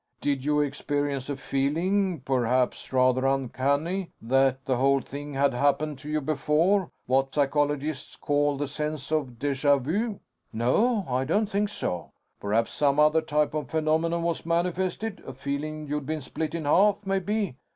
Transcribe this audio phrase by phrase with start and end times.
[0.19, 2.21] "Did you experience a feeling...
[2.21, 4.09] perhaps, rather uncanny...
[4.19, 6.89] that the whole thing had happened to you before?
[7.05, 10.19] What psychologists call the sense of déjà vu?"
[10.51, 15.21] "No, I don't think so." "Perhaps some other type of phenomenon was manifested?
[15.23, 17.57] A feeling you'd been split in half, maybe."